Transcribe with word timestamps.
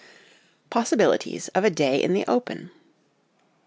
Possibilities 0.71 1.49
of 1.49 1.63
a 1.63 1.69
Day 1.69 2.01
in 2.01 2.13
the 2.13 2.25
Open. 2.25 2.71